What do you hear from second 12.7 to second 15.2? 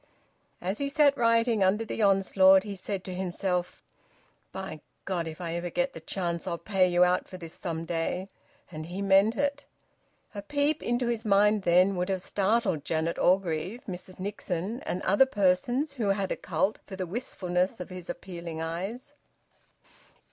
Janet Orgreave, Mrs Nixon, and